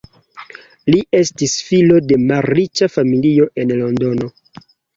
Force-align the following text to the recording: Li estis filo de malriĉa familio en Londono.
Li 0.95 1.01
estis 1.17 1.53
filo 1.67 2.01
de 2.07 2.19
malriĉa 2.25 2.89
familio 2.97 3.49
en 3.65 3.77
Londono. 3.85 4.35